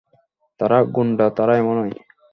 তারা 0.59 0.77
গুন্ডা, 0.95 1.27
তারা 1.37 1.53
এমনই। 1.57 1.93